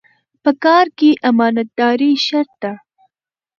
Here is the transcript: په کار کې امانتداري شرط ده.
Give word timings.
په 0.43 0.51
کار 0.63 0.85
کې 0.97 1.09
امانتداري 1.29 2.11
شرط 2.25 2.51
ده. 2.63 2.73